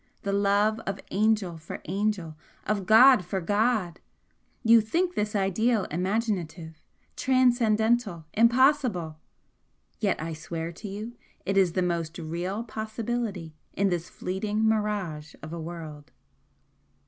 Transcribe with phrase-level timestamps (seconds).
[0.23, 3.99] the love of angel for angel, of god for god!
[4.63, 6.81] You think this ideal imaginative,
[7.15, 9.19] transcendental impossible!
[9.99, 15.35] yet I swear to you it is the most REAL possibility in this fleeting mirage
[15.43, 16.09] of a world!"